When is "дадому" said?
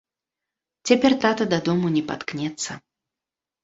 1.53-1.95